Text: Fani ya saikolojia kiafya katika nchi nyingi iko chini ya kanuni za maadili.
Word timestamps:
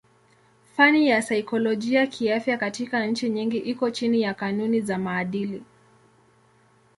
Fani 0.77 1.09
ya 1.09 1.21
saikolojia 1.21 2.07
kiafya 2.07 2.57
katika 2.57 3.05
nchi 3.05 3.29
nyingi 3.29 3.57
iko 3.57 3.89
chini 3.91 4.21
ya 4.21 4.33
kanuni 4.33 4.81
za 4.81 4.97
maadili. 4.97 5.63